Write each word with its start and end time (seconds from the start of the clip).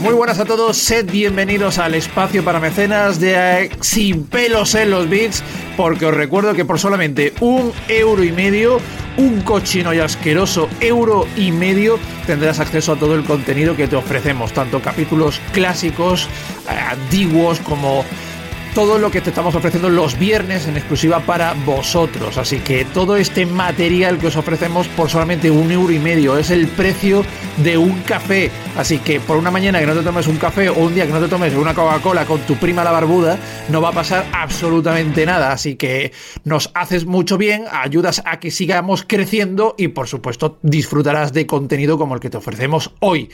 Muy 0.00 0.14
buenas 0.14 0.38
a 0.38 0.46
todos, 0.46 0.78
sed 0.78 1.10
bienvenidos 1.10 1.76
al 1.76 1.94
espacio 1.94 2.42
para 2.42 2.58
mecenas 2.58 3.20
de 3.20 3.64
eh, 3.64 3.70
Sin 3.82 4.24
pelos 4.24 4.74
en 4.74 4.90
los 4.90 5.10
bits, 5.10 5.42
porque 5.76 6.06
os 6.06 6.14
recuerdo 6.14 6.54
que 6.54 6.64
por 6.64 6.78
solamente 6.78 7.34
un 7.40 7.70
euro 7.86 8.24
y 8.24 8.32
medio, 8.32 8.80
un 9.18 9.42
cochino 9.42 9.92
y 9.92 9.98
asqueroso 9.98 10.70
euro 10.80 11.26
y 11.36 11.52
medio, 11.52 11.98
tendrás 12.26 12.60
acceso 12.60 12.92
a 12.92 12.96
todo 12.96 13.14
el 13.14 13.24
contenido 13.24 13.76
que 13.76 13.88
te 13.88 13.96
ofrecemos, 13.96 14.54
tanto 14.54 14.80
capítulos 14.80 15.38
clásicos, 15.52 16.28
eh, 16.70 16.78
antiguos, 16.92 17.60
como 17.60 18.02
todo 18.74 18.98
lo 18.98 19.10
que 19.10 19.20
te 19.20 19.30
estamos 19.30 19.54
ofreciendo 19.54 19.88
los 19.90 20.18
viernes 20.18 20.66
en 20.66 20.76
exclusiva 20.76 21.20
para 21.20 21.54
vosotros. 21.64 22.38
Así 22.38 22.58
que 22.58 22.84
todo 22.84 23.16
este 23.16 23.46
material 23.46 24.18
que 24.18 24.28
os 24.28 24.36
ofrecemos 24.36 24.86
por 24.88 25.10
solamente 25.10 25.50
un 25.50 25.70
euro 25.70 25.92
y 25.92 25.98
medio 25.98 26.36
es 26.36 26.50
el 26.50 26.68
precio 26.68 27.24
de 27.58 27.76
un 27.76 28.00
café. 28.02 28.50
Así 28.76 28.98
que 28.98 29.20
por 29.20 29.36
una 29.36 29.50
mañana 29.50 29.80
que 29.80 29.86
no 29.86 29.94
te 29.94 30.02
tomes 30.02 30.26
un 30.26 30.36
café 30.36 30.68
o 30.68 30.78
un 30.78 30.94
día 30.94 31.06
que 31.06 31.12
no 31.12 31.20
te 31.20 31.28
tomes 31.28 31.54
una 31.54 31.74
Coca-Cola 31.74 32.24
con 32.24 32.40
tu 32.40 32.56
prima 32.56 32.84
la 32.84 32.92
barbuda, 32.92 33.38
no 33.68 33.80
va 33.80 33.88
a 33.88 33.92
pasar 33.92 34.26
absolutamente 34.32 35.26
nada. 35.26 35.52
Así 35.52 35.76
que 35.76 36.12
nos 36.44 36.70
haces 36.74 37.06
mucho 37.06 37.38
bien, 37.38 37.64
ayudas 37.70 38.22
a 38.24 38.38
que 38.40 38.50
sigamos 38.50 39.04
creciendo 39.06 39.74
y 39.76 39.88
por 39.88 40.06
supuesto 40.06 40.58
disfrutarás 40.62 41.32
de 41.32 41.46
contenido 41.46 41.98
como 41.98 42.14
el 42.14 42.20
que 42.20 42.30
te 42.30 42.36
ofrecemos 42.36 42.92
hoy. 43.00 43.30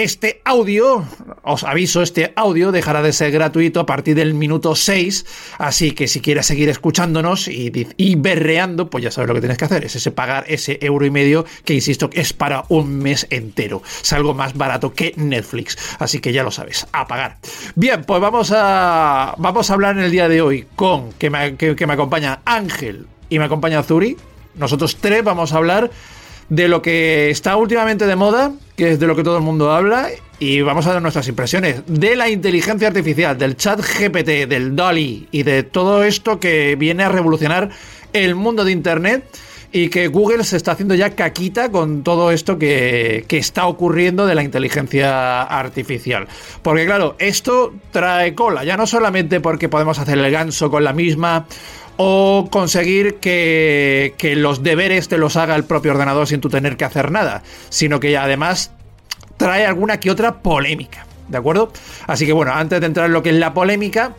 Este 0.00 0.40
audio, 0.46 1.04
os 1.42 1.62
aviso, 1.62 2.00
este 2.00 2.32
audio 2.34 2.72
dejará 2.72 3.02
de 3.02 3.12
ser 3.12 3.32
gratuito 3.32 3.80
a 3.80 3.86
partir 3.86 4.14
del 4.14 4.32
minuto 4.32 4.74
6, 4.82 5.26
así 5.58 5.92
que 5.92 6.08
si 6.08 6.20
quieres 6.20 6.46
seguir 6.46 6.68
escuchándonos 6.68 7.48
y, 7.48 7.72
y 7.96 8.14
berreando, 8.16 8.90
pues 8.90 9.04
ya 9.04 9.10
sabes 9.10 9.28
lo 9.28 9.34
que 9.34 9.40
tienes 9.40 9.58
que 9.58 9.64
hacer, 9.64 9.84
es 9.84 9.96
ese 9.96 10.10
pagar 10.10 10.44
ese 10.48 10.78
euro 10.80 11.06
y 11.06 11.10
medio 11.10 11.44
que, 11.64 11.74
insisto, 11.74 12.10
es 12.12 12.32
para 12.32 12.64
un 12.68 12.98
mes 12.98 13.26
entero. 13.30 13.82
Es 14.02 14.12
algo 14.12 14.34
más 14.34 14.56
barato 14.56 14.92
que 14.92 15.12
Netflix, 15.16 15.76
así 15.98 16.20
que 16.20 16.32
ya 16.32 16.42
lo 16.42 16.50
sabes, 16.50 16.86
a 16.92 17.06
pagar. 17.06 17.38
Bien, 17.74 18.04
pues 18.04 18.20
vamos 18.20 18.52
a, 18.54 19.34
vamos 19.38 19.70
a 19.70 19.74
hablar 19.74 19.96
en 19.96 20.04
el 20.04 20.10
día 20.10 20.28
de 20.28 20.40
hoy 20.42 20.66
con, 20.76 21.12
que 21.12 21.30
me, 21.30 21.56
que, 21.56 21.76
que 21.76 21.86
me 21.86 21.94
acompaña 21.94 22.40
Ángel 22.44 23.06
y 23.28 23.38
me 23.38 23.44
acompaña 23.44 23.82
Zuri. 23.82 24.16
Nosotros 24.54 24.96
tres 25.00 25.22
vamos 25.22 25.52
a 25.52 25.56
hablar 25.56 25.90
de 26.48 26.68
lo 26.68 26.82
que 26.82 27.30
está 27.30 27.56
últimamente 27.56 28.06
de 28.06 28.16
moda, 28.16 28.52
que 28.76 28.92
es 28.92 29.00
de 29.00 29.06
lo 29.06 29.16
que 29.16 29.22
todo 29.22 29.36
el 29.36 29.42
mundo 29.42 29.70
habla, 29.70 30.08
y 30.40 30.62
vamos 30.62 30.86
a 30.86 30.94
dar 30.94 31.02
nuestras 31.02 31.28
impresiones 31.28 31.82
de 31.86 32.16
la 32.16 32.30
inteligencia 32.30 32.88
artificial, 32.88 33.36
del 33.36 33.56
chat 33.56 33.78
GPT, 33.78 34.48
del 34.48 34.74
Dolly 34.74 35.28
y 35.30 35.42
de 35.42 35.62
todo 35.62 36.02
esto 36.02 36.40
que 36.40 36.76
viene 36.76 37.04
a 37.04 37.10
revolucionar 37.10 37.68
el 38.14 38.34
mundo 38.34 38.64
de 38.64 38.72
Internet 38.72 39.24
y 39.70 39.90
que 39.90 40.08
Google 40.08 40.42
se 40.44 40.56
está 40.56 40.72
haciendo 40.72 40.94
ya 40.94 41.10
caquita 41.10 41.70
con 41.70 42.02
todo 42.02 42.32
esto 42.32 42.58
que, 42.58 43.26
que, 43.28 43.36
está 43.36 43.66
ocurriendo 43.66 44.26
de 44.26 44.34
la 44.34 44.42
inteligencia 44.42 45.42
artificial. 45.42 46.26
Porque 46.62 46.86
claro, 46.86 47.16
esto 47.18 47.74
trae 47.92 48.34
cola, 48.34 48.64
ya 48.64 48.78
no 48.78 48.86
solamente 48.86 49.40
porque 49.40 49.68
podemos 49.68 49.98
hacer 49.98 50.18
el 50.18 50.30
ganso 50.30 50.70
con 50.70 50.82
la 50.82 50.94
misma 50.94 51.46
o 51.98 52.48
conseguir 52.50 53.16
que, 53.16 54.14
que, 54.16 54.34
los 54.34 54.62
deberes 54.62 55.08
te 55.08 55.18
los 55.18 55.36
haga 55.36 55.54
el 55.54 55.64
propio 55.64 55.92
ordenador 55.92 56.26
sin 56.26 56.40
tú 56.40 56.48
tener 56.48 56.78
que 56.78 56.86
hacer 56.86 57.10
nada, 57.10 57.42
sino 57.68 58.00
que 58.00 58.16
además 58.16 58.72
trae 59.40 59.64
alguna 59.64 59.98
que 59.98 60.10
otra 60.10 60.42
polémica, 60.42 61.06
¿de 61.26 61.38
acuerdo? 61.38 61.72
Así 62.06 62.26
que 62.26 62.32
bueno, 62.34 62.52
antes 62.52 62.78
de 62.78 62.86
entrar 62.86 63.06
en 63.06 63.14
lo 63.14 63.22
que 63.22 63.30
es 63.30 63.36
la 63.36 63.54
polémica, 63.54 64.14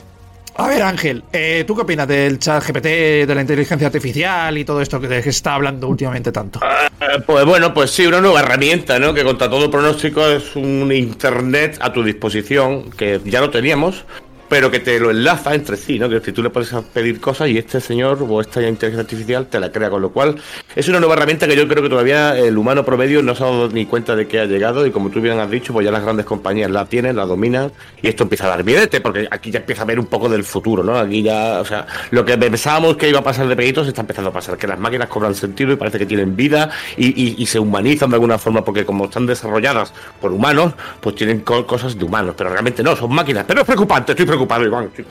a 0.56 0.68
ver 0.68 0.82
Ángel, 0.82 1.24
eh, 1.32 1.64
¿tú 1.68 1.76
qué 1.76 1.84
opinas 1.84 2.08
del 2.08 2.40
chat 2.40 2.66
GPT, 2.66 3.28
de 3.28 3.36
la 3.36 3.42
inteligencia 3.42 3.86
artificial 3.86 4.58
y 4.58 4.66
todo 4.66 4.81
esto 4.81 5.00
que 5.00 5.22
se 5.22 5.30
está 5.30 5.54
hablando 5.54 5.88
últimamente 5.88 6.31
tanto? 6.31 6.60
Uh, 6.60 7.22
pues 7.22 7.46
bueno, 7.46 7.72
pues 7.72 7.92
sí, 7.92 8.08
una 8.08 8.20
nueva 8.20 8.40
herramienta, 8.40 8.98
¿no? 8.98 9.14
Que 9.14 9.24
contra 9.24 9.48
todo 9.48 9.70
pronóstico 9.70 10.26
es 10.28 10.56
un 10.56 10.92
Internet 10.92 11.78
a 11.81 11.94
tu 11.94 12.04
disposición, 12.04 12.90
que 12.90 13.22
ya 13.24 13.42
lo 13.42 13.52
teníamos, 13.52 14.06
pero 14.51 14.69
que 14.69 14.81
te 14.81 15.00
lo 15.00 15.12
enlaza 15.12 15.56
entre 15.56 15.78
sí, 15.78 15.97
¿no? 15.97 16.09
Que 16.09 16.19
si 16.19 16.34
tú 16.34 16.44
le 16.44 16.50
puedes 16.50 16.73
pedir 16.94 17.22
cosas 17.22 17.47
y 17.47 17.57
este 17.57 17.79
señor 17.79 18.17
o 18.29 18.41
esta 18.41 18.62
inteligencia 18.62 19.00
artificial 19.00 19.47
te 19.47 19.62
la 19.62 19.72
crea, 19.72 19.89
con 19.89 20.01
lo 20.01 20.09
cual 20.09 20.35
es 20.75 20.89
una 20.89 21.00
nueva 21.00 21.13
herramienta 21.13 21.47
que 21.47 21.56
yo 21.56 21.66
creo 21.69 21.81
que 21.81 21.88
todavía 21.88 22.38
el 22.38 22.57
humano 22.57 22.84
promedio 22.84 23.23
no 23.23 23.34
se 23.34 23.45
ha 23.45 23.45
dado 23.45 23.69
ni 23.69 23.85
cuenta 23.85 24.13
de 24.13 24.28
que 24.28 24.41
ha 24.41 24.45
llegado 24.45 24.85
y 24.85 24.91
como 24.91 25.09
tú 25.09 25.22
bien 25.22 25.39
has 25.39 25.50
dicho, 25.50 25.72
pues 25.72 25.85
ya 25.85 25.91
las 25.91 26.03
grandes 26.03 26.25
compañías 26.25 26.69
la 26.69 26.85
tienen, 26.85 27.16
la 27.16 27.25
dominan 27.25 27.72
y 28.01 28.09
esto 28.09 28.23
empieza 28.23 28.44
a 28.47 28.50
dar 28.50 28.66
miedete 28.66 29.00
porque 29.00 29.25
aquí 29.31 29.51
ya 29.51 29.59
empieza 29.59 29.84
a 29.84 29.85
ver 29.85 29.97
un 29.97 30.07
poco 30.07 30.28
del 30.28 30.44
futuro, 30.44 30.83
¿no? 30.83 30.97
Aquí 30.97 31.23
ya, 31.23 31.62
o 31.62 31.66
sea, 31.66 31.88
lo 32.09 32.25
que 32.25 32.38
pensábamos 32.38 32.97
que 32.97 33.07
iba 33.07 33.19
a 33.19 33.23
pasar 33.23 33.47
de 33.47 33.56
peguitos 33.56 33.88
está 33.88 34.01
empezando 34.01 34.31
a 34.31 34.33
pasar, 34.33 34.57
que 34.57 34.68
las 34.68 34.78
máquinas 34.78 35.07
cobran 35.07 35.33
sentido 35.33 35.72
y 35.72 35.78
parece 35.78 35.97
que 35.97 36.06
tienen 36.06 36.35
vida 36.35 36.69
y, 36.97 37.41
y, 37.41 37.45
se 37.45 37.57
humanizan 37.57 38.09
de 38.09 38.18
alguna 38.18 38.38
forma 38.38 38.66
porque 38.66 38.85
como 38.85 39.06
están 39.06 39.25
desarrolladas 39.25 39.94
por 40.19 40.33
humanos, 40.33 40.73
pues 41.00 41.16
tienen 41.16 41.39
co 41.39 41.66
cosas 41.66 41.97
de 41.97 42.03
humanos, 42.03 42.35
pero 42.38 42.50
realmente 42.50 42.83
no, 42.83 42.97
son 42.97 43.13
máquinas, 43.13 43.45
pero 43.47 43.62
es 43.62 43.66
preocupante, 43.66 44.12
estoy 44.12 44.25
preocupado 44.25 44.41
preocupado, 44.47 44.66
Iván. 44.66 44.91
Chico. 44.96 45.09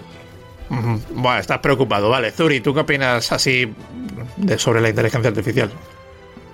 Uh 0.71 0.75
-huh. 0.75 1.01
Bueno, 1.15 1.39
estás 1.39 1.59
preocupado, 1.59 2.11
vale. 2.11 2.31
Zuri, 2.31 2.61
¿tú 2.61 2.73
qué 2.73 2.81
opinas 2.81 3.33
así 3.33 3.73
de, 4.37 4.59
sobre 4.59 4.81
la 4.81 4.89
inteligencia 4.89 5.29
artificial? 5.31 5.71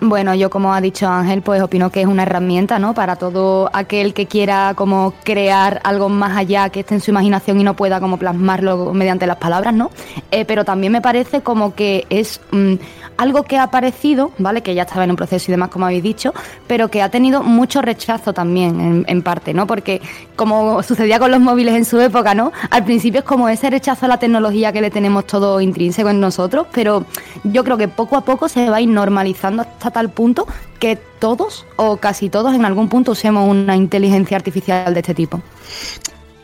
Bueno, 0.01 0.35
yo 0.35 0.51
como 0.51 0.75
ha 0.75 0.81
dicho 0.83 1.09
Ángel, 1.09 1.41
pues 1.41 1.63
opino 1.63 1.91
que 1.91 2.03
es 2.03 2.07
una 2.07 2.25
herramienta, 2.25 2.79
¿no? 2.79 2.93
Para 2.93 3.17
todo 3.17 3.71
aquel 3.73 4.13
que 4.13 4.27
quiera 4.27 4.75
como 4.75 5.15
crear 5.25 5.81
algo 5.85 6.11
más 6.11 6.37
allá 6.37 6.69
que 6.69 6.81
esté 6.81 6.95
en 6.95 7.01
su 7.01 7.11
imaginación 7.11 7.59
y 7.61 7.65
no 7.65 7.75
pueda 7.75 7.99
como 7.99 8.19
plasmarlo 8.19 8.93
mediante 8.93 9.27
las 9.27 9.39
palabras, 9.39 9.73
¿no? 9.73 9.91
Eh, 10.31 10.45
pero 10.45 10.65
también 10.67 10.93
me 10.93 11.01
parece 11.01 11.41
como 11.41 11.75
que 11.75 12.07
es 12.11 12.41
mmm, 12.51 12.75
algo 13.17 13.43
que 13.45 13.57
ha 13.59 13.65
aparecido, 13.65 14.33
¿vale? 14.39 14.63
Que 14.63 14.75
ya 14.75 14.83
estaba 14.83 15.05
en 15.05 15.11
un 15.11 15.17
proceso 15.17 15.51
y 15.51 15.53
demás, 15.53 15.71
como 15.71 15.87
habéis 15.87 16.03
dicho, 16.03 16.35
pero 16.67 16.89
que 16.89 17.03
ha 17.03 17.11
tenido 17.11 17.43
mucho 17.43 17.83
rechazo 17.83 18.33
también, 18.33 18.81
en, 18.81 19.05
en 19.09 19.23
parte, 19.23 19.55
¿no? 19.55 19.67
Porque 19.67 20.01
como 20.35 20.83
sucedía 20.83 21.19
con 21.19 21.31
los 21.31 21.41
móviles 21.41 21.75
en 21.75 21.85
su 21.85 22.01
época, 22.01 22.35
¿no? 22.35 22.53
Al 22.71 22.85
principio 22.85 23.21
es 23.21 23.25
como 23.25 23.49
ese 23.49 23.71
rechazo 23.71 24.07
a 24.07 24.09
la 24.09 24.19
tecnología 24.19 24.73
que 24.73 24.81
le 24.81 24.91
tenemos 24.91 25.27
todo 25.27 25.61
intrínseco 25.61 26.09
en 26.11 26.21
nosotros, 26.21 26.67
pero 26.73 27.05
yo 27.45 27.65
creo 27.65 27.77
que 27.77 27.89
poco 27.89 28.17
a 28.17 28.25
poco 28.25 28.49
se 28.49 28.69
va 28.69 28.77
a 28.77 28.81
ir 28.81 28.89
normalizando 28.89 29.63
hasta 29.63 29.91
tal 29.91 30.11
punto 30.11 30.47
que 30.79 30.97
todos 30.97 31.67
o 31.77 31.97
casi 31.97 32.29
todos 32.29 32.55
en 32.55 32.65
algún 32.65 32.89
punto 32.89 33.13
usemos 33.13 33.49
una 33.49 33.77
inteligencia 33.77 34.37
artificial 34.37 34.93
de 34.93 35.01
este 35.01 35.15
tipo. 35.15 35.41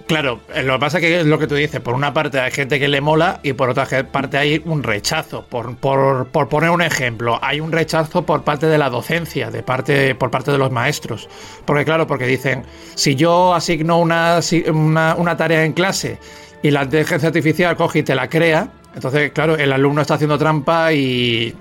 Claro, 0.07 0.41
lo 0.65 0.75
que 0.75 0.79
pasa 0.79 0.99
es 0.99 1.03
que 1.03 1.21
es 1.21 1.27
lo 1.27 1.39
que 1.39 1.47
tú 1.47 1.55
dices, 1.55 1.81
por 1.81 1.95
una 1.95 2.13
parte 2.13 2.41
hay 2.41 2.51
gente 2.51 2.79
que 2.79 2.89
le 2.89 3.01
mola 3.01 3.41
y 3.43 3.53
por 3.53 3.71
otra 3.71 3.87
parte 4.11 4.37
hay 4.37 4.61
un 4.65 4.83
rechazo. 4.83 5.45
Por, 5.47 5.77
por, 5.77 6.27
por 6.29 6.49
poner 6.49 6.71
un 6.71 6.83
ejemplo, 6.83 7.39
hay 7.43 7.61
un 7.61 7.73
rechazo 7.73 8.23
por 8.23 8.43
parte 8.43 8.67
de 8.67 8.79
la 8.79 8.91
docencia, 8.91 9.51
de 9.51 9.63
parte, 9.63 10.15
por 10.15 10.31
parte 10.31 10.51
de 10.51 10.59
los 10.59 10.71
maestros. 10.71 11.29
Porque 11.65 11.85
claro, 11.85 12.07
porque 12.07 12.27
dicen, 12.27 12.65
si 12.95 13.15
yo 13.15 13.55
asigno 13.55 13.99
una, 13.99 14.41
una, 14.72 15.15
una 15.15 15.37
tarea 15.37 15.65
en 15.65 15.72
clase 15.72 16.19
y 16.63 16.71
la 16.71 16.84
inteligencia 16.84 17.28
artificial 17.28 17.77
coge 17.77 18.01
y 18.01 18.03
te 18.03 18.15
la 18.15 18.28
crea, 18.28 18.71
entonces, 18.95 19.33
claro, 19.33 19.57
el 19.57 19.72
alumno 19.72 20.03
está 20.03 20.15
haciendo 20.15 20.37
trampa 20.37 20.93
y 20.93 21.55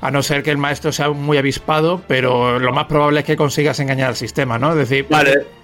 a 0.00 0.10
no 0.10 0.22
ser 0.22 0.42
que 0.42 0.50
el 0.50 0.58
maestro 0.58 0.92
sea 0.92 1.10
muy 1.10 1.36
avispado, 1.36 2.02
pero 2.06 2.58
lo 2.58 2.72
más 2.72 2.86
probable 2.86 3.20
es 3.20 3.26
que 3.26 3.36
consigas 3.36 3.78
engañar 3.80 4.08
al 4.08 4.16
sistema, 4.16 4.58
¿no? 4.58 4.70
Es 4.70 4.76
decir, 4.76 5.06
vale. 5.10 5.59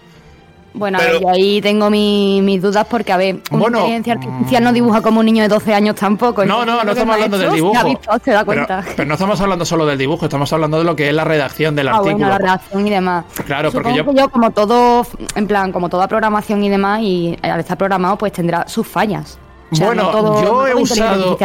Bueno, 0.76 0.99
pero, 1.00 1.20
yo 1.20 1.28
ahí 1.31 1.61
tengo 1.61 1.88
mi, 1.90 2.40
mis 2.43 2.61
dudas 2.61 2.87
porque, 2.88 3.12
a 3.12 3.17
ver, 3.17 3.37
una 3.50 3.58
bueno, 3.58 3.78
inteligencia 3.78 4.12
artificial 4.14 4.64
no 4.64 4.73
dibuja 4.73 5.00
como 5.00 5.20
un 5.20 5.26
niño 5.26 5.43
de 5.43 5.49
12 5.49 5.75
años 5.75 5.96
tampoco. 5.96 6.44
No, 6.44 6.64
no, 6.64 6.84
no 6.84 6.93
estamos 6.93 7.14
hablando 7.14 7.38
del 7.38 7.52
dibujo. 7.52 7.84
Visto, 7.84 8.11
se 8.25 8.31
da 8.32 8.44
cuenta. 8.44 8.82
Pero, 8.82 8.96
pero, 8.96 9.08
no 9.08 9.14
estamos 9.14 9.40
hablando 9.40 9.64
solo 9.64 9.87
del 9.87 9.99
dibujo, 9.99 10.26
estamos 10.26 10.52
hablando 10.52 10.78
de 10.78 10.84
lo 10.84 10.94
que 10.94 11.08
es 11.08 11.14
la 11.14 11.25
redacción 11.25 11.75
del 11.75 11.88
ah, 11.88 11.93
artículo. 11.93 12.17
Bueno, 12.17 12.28
la 12.28 12.38
redacción 12.38 12.87
y 12.87 12.90
demás. 12.90 13.25
Claro, 13.46 13.70
Supongo 13.70 13.84
porque 13.84 13.99
yo... 13.99 14.12
Que 14.12 14.20
yo, 14.20 14.28
como 14.28 14.50
todo, 14.50 15.06
en 15.34 15.46
plan, 15.46 15.73
como 15.73 15.88
toda 15.88 16.06
programación 16.08 16.62
y 16.62 16.69
demás, 16.69 17.00
y 17.00 17.37
al 17.43 17.61
estar 17.61 17.79
programado, 17.79 18.19
pues 18.19 18.32
tendrá 18.32 18.69
sus 18.69 18.87
fallas. 18.87 19.38
O 19.70 19.76
sea, 19.76 19.87
bueno, 19.87 20.05
no 20.05 20.11
todo, 20.11 20.43
yo 20.43 20.52
no 20.52 20.67
he 20.67 20.75
usado. 20.75 21.38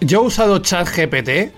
Yo 0.00 0.22
he 0.22 0.26
usado 0.26 0.58
ChatGPT 0.58 1.52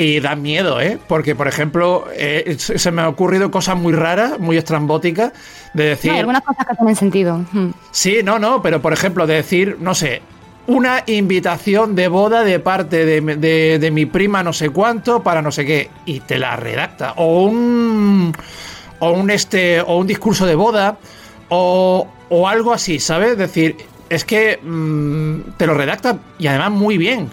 Y 0.00 0.20
da 0.20 0.36
miedo, 0.36 0.80
¿eh? 0.80 0.96
Porque, 1.08 1.34
por 1.34 1.48
ejemplo, 1.48 2.06
eh, 2.14 2.56
se 2.56 2.90
me 2.92 3.02
han 3.02 3.08
ocurrido 3.08 3.50
cosas 3.50 3.76
muy 3.76 3.92
raras, 3.92 4.38
muy 4.38 4.56
estrambóticas, 4.56 5.32
de 5.74 5.84
decir... 5.86 6.12
hay 6.12 6.20
algunas 6.20 6.42
cosas 6.42 6.66
que 6.68 6.76
tienen 6.76 6.94
sentido. 6.94 7.44
Hmm. 7.50 7.70
Sí, 7.90 8.20
no, 8.22 8.38
no, 8.38 8.62
pero 8.62 8.80
por 8.80 8.92
ejemplo, 8.92 9.26
de 9.26 9.34
decir, 9.34 9.76
no 9.80 9.96
sé, 9.96 10.22
una 10.68 11.02
invitación 11.06 11.96
de 11.96 12.06
boda 12.06 12.44
de 12.44 12.60
parte 12.60 13.04
de, 13.04 13.78
de, 13.78 13.90
mi 13.90 14.06
prima 14.06 14.44
no 14.44 14.52
sé 14.52 14.70
cuánto 14.70 15.24
para 15.24 15.42
no 15.42 15.50
sé 15.50 15.66
qué, 15.66 15.90
y 16.06 16.20
te 16.20 16.38
la 16.38 16.54
redacta. 16.54 17.14
O 17.16 17.46
un... 17.46 18.32
O 19.00 19.10
un, 19.10 19.30
este, 19.30 19.80
o 19.80 19.96
un 19.98 20.06
discurso 20.06 20.46
de 20.46 20.54
boda, 20.54 20.96
o, 21.48 22.06
o 22.28 22.48
algo 22.48 22.72
así, 22.72 23.00
¿sabes? 23.00 23.32
Es 23.32 23.38
decir, 23.38 23.76
es 24.08 24.24
que 24.24 24.60
mm, 24.62 25.56
te 25.56 25.66
lo 25.66 25.74
redacta 25.74 26.18
y 26.38 26.46
además 26.46 26.70
muy 26.70 26.98
bien. 26.98 27.30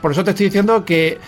por 0.00 0.10
eso 0.10 0.24
te 0.24 0.30
estoy 0.30 0.46
diciendo 0.46 0.84
que 0.84 1.18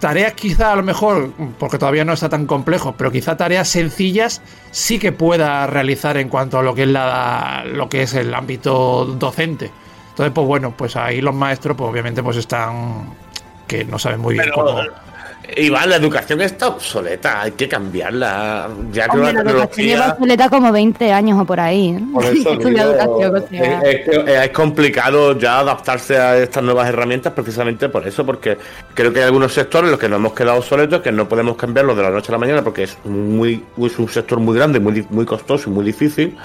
tareas 0.00 0.32
quizá 0.32 0.72
a 0.72 0.76
lo 0.76 0.82
mejor, 0.82 1.32
porque 1.58 1.78
todavía 1.78 2.04
no 2.04 2.14
está 2.14 2.28
tan 2.28 2.46
complejo, 2.46 2.94
pero 2.96 3.12
quizá 3.12 3.36
tareas 3.36 3.68
sencillas 3.68 4.42
sí 4.72 4.98
que 4.98 5.12
pueda 5.12 5.66
realizar 5.66 6.16
en 6.16 6.28
cuanto 6.28 6.58
a 6.58 6.62
lo 6.62 6.74
que 6.74 6.82
es 6.82 6.88
la, 6.88 7.64
lo 7.66 7.88
que 7.88 8.02
es 8.02 8.14
el 8.14 8.34
ámbito 8.34 9.04
docente. 9.04 9.70
Entonces, 10.08 10.32
pues 10.34 10.46
bueno, 10.46 10.74
pues 10.76 10.96
ahí 10.96 11.20
los 11.20 11.34
maestros, 11.34 11.76
pues 11.76 11.88
obviamente, 11.88 12.22
pues 12.22 12.36
están 12.38 13.14
que 13.68 13.84
no 13.84 13.98
saben 13.98 14.20
muy 14.20 14.34
bien 14.34 14.50
cómo 14.52 14.80
Iván, 15.56 15.90
la 15.90 15.96
educación 15.96 16.40
está 16.42 16.68
obsoleta, 16.68 17.42
hay 17.42 17.52
que 17.52 17.68
cambiarla. 17.68 18.68
Ya 18.92 19.08
que 19.08 19.16
la, 19.16 19.30
educación 19.30 19.86
lleva 19.86 20.12
obsoleta 20.12 20.48
como 20.48 20.70
20 20.70 21.12
años 21.12 21.40
o 21.40 21.44
por 21.44 21.58
ahí. 21.58 21.98
es, 23.52 24.50
complicado 24.50 25.38
ya 25.38 25.60
adaptarse 25.60 26.18
a 26.18 26.36
estas 26.38 26.62
nuevas 26.62 26.88
herramientas 26.88 27.32
precisamente 27.32 27.88
por 27.88 28.06
eso, 28.06 28.24
porque 28.24 28.58
creo 28.94 29.12
que 29.12 29.20
hay 29.20 29.26
algunos 29.26 29.52
sectores 29.52 29.86
en 29.86 29.92
los 29.92 30.00
que 30.00 30.08
nos 30.08 30.18
hemos 30.18 30.34
quedado 30.34 30.58
obsoletos, 30.58 31.00
que 31.00 31.10
no 31.10 31.28
podemos 31.28 31.56
cambiarlo 31.56 31.94
de 31.94 32.02
la 32.02 32.10
noche 32.10 32.30
a 32.30 32.32
la 32.32 32.38
mañana 32.38 32.62
porque 32.62 32.84
es 32.84 32.96
muy 33.04 33.64
es 33.78 33.98
un 33.98 34.08
sector 34.08 34.38
muy 34.38 34.56
grande, 34.56 34.78
muy, 34.78 35.04
muy 35.10 35.24
costoso 35.24 35.70
y 35.70 35.72
muy 35.72 35.84
difícil. 35.84 36.36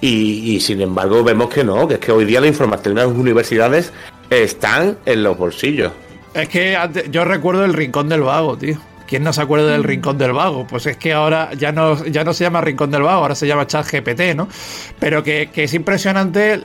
Y, 0.00 0.54
y, 0.54 0.60
sin 0.60 0.80
embargo 0.80 1.22
vemos 1.22 1.50
que 1.50 1.62
no, 1.62 1.86
que 1.86 1.94
es 1.94 2.00
que 2.00 2.10
hoy 2.10 2.24
día 2.24 2.40
la 2.40 2.46
información 2.46 2.96
en 2.98 3.06
las 3.06 3.14
universidades 3.14 3.92
están 4.30 4.96
en 5.04 5.22
los 5.22 5.36
bolsillos. 5.36 5.92
Es 6.34 6.48
que 6.48 6.76
yo 7.10 7.24
recuerdo 7.24 7.64
el 7.64 7.74
Rincón 7.74 8.08
del 8.08 8.22
Vago, 8.22 8.56
tío. 8.56 8.78
¿Quién 9.10 9.24
no 9.24 9.32
se 9.32 9.42
acuerda 9.42 9.72
del 9.72 9.80
mm. 9.82 9.86
Rincón 9.86 10.18
del 10.18 10.32
Vago? 10.32 10.68
Pues 10.68 10.86
es 10.86 10.96
que 10.96 11.12
ahora 11.12 11.52
ya 11.54 11.72
no, 11.72 12.04
ya 12.04 12.22
no 12.22 12.32
se 12.32 12.44
llama 12.44 12.60
Rincón 12.60 12.92
del 12.92 13.02
Vago, 13.02 13.22
ahora 13.22 13.34
se 13.34 13.48
llama 13.48 13.66
Chat 13.66 13.90
GPT, 13.90 14.36
¿no? 14.36 14.48
Pero 15.00 15.24
que, 15.24 15.50
es 15.52 15.74
impresionante, 15.74 16.60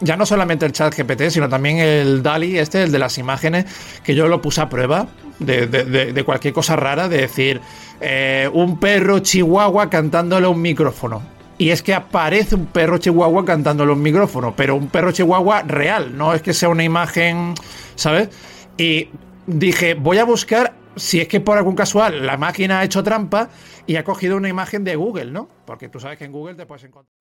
ya 0.00 0.16
no 0.16 0.26
solamente 0.26 0.66
el 0.66 0.72
Chat 0.72 0.92
GPT, 0.98 1.30
sino 1.30 1.48
también 1.48 1.78
el 1.78 2.20
DALI, 2.20 2.58
este, 2.58 2.82
el 2.82 2.90
de 2.90 2.98
las 2.98 3.16
imágenes, 3.18 3.66
que 4.02 4.16
yo 4.16 4.26
lo 4.26 4.42
puse 4.42 4.60
a 4.60 4.68
prueba 4.68 5.06
de, 5.38 6.22
cualquier 6.26 6.52
cosa 6.52 6.74
rara, 6.74 7.08
de 7.08 7.18
decir, 7.18 7.60
eh, 8.00 8.50
un 8.52 8.80
perro 8.80 9.20
chihuahua 9.20 9.88
cantándole 9.88 10.46
a 10.46 10.48
un 10.48 10.60
micrófono. 10.60 11.22
Y 11.58 11.70
es 11.70 11.80
que 11.80 11.94
aparece 11.94 12.56
un 12.56 12.66
perro 12.66 12.98
chihuahua 12.98 13.44
cantándole 13.44 13.92
a 13.92 13.94
un 13.94 14.02
micrófono, 14.02 14.52
pero 14.56 14.74
un 14.74 14.88
perro 14.88 15.12
chihuahua 15.12 15.62
real, 15.62 16.18
no 16.18 16.34
es 16.34 16.42
que 16.42 16.52
sea 16.52 16.70
una 16.70 16.82
imagen, 16.82 17.54
¿sabes? 17.94 18.30
Y 18.78 19.08
dije, 19.46 19.94
voy 19.94 20.18
a 20.18 20.24
buscar 20.24 20.74
si 20.96 21.20
es 21.20 21.28
que 21.28 21.40
por 21.40 21.58
algún 21.58 21.74
casual 21.74 22.26
la 22.26 22.36
máquina 22.36 22.80
ha 22.80 22.84
hecho 22.84 23.02
trampa 23.02 23.50
y 23.86 23.96
ha 23.96 24.04
cogido 24.04 24.36
una 24.36 24.48
imagen 24.48 24.84
de 24.84 24.96
Google, 24.96 25.30
¿no? 25.30 25.48
Porque 25.66 25.88
tú 25.88 26.00
sabes 26.00 26.18
que 26.18 26.24
en 26.24 26.32
Google 26.32 26.54
te 26.54 26.66
puedes 26.66 26.84
encontrar. 26.84 27.14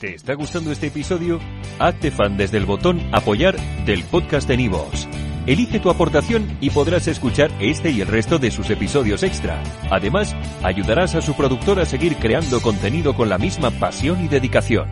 ¿Te 0.00 0.14
está 0.14 0.34
gustando 0.34 0.72
este 0.72 0.88
episodio? 0.88 1.38
Hazte 1.78 2.10
fan 2.10 2.36
desde 2.36 2.58
el 2.58 2.66
botón 2.66 3.00
Apoyar 3.12 3.56
del 3.84 4.02
podcast 4.04 4.48
de 4.48 4.56
Nivos. 4.56 5.08
Elige 5.46 5.80
tu 5.80 5.90
aportación 5.90 6.56
y 6.60 6.70
podrás 6.70 7.08
escuchar 7.08 7.50
este 7.60 7.90
y 7.90 8.00
el 8.00 8.06
resto 8.06 8.38
de 8.38 8.50
sus 8.50 8.70
episodios 8.70 9.22
extra. 9.22 9.62
Además, 9.90 10.36
ayudarás 10.62 11.14
a 11.16 11.20
su 11.20 11.34
productor 11.34 11.80
a 11.80 11.84
seguir 11.84 12.16
creando 12.16 12.60
contenido 12.60 13.14
con 13.14 13.28
la 13.28 13.38
misma 13.38 13.70
pasión 13.72 14.24
y 14.24 14.28
dedicación. 14.28 14.88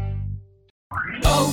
Oh, 1.24 1.52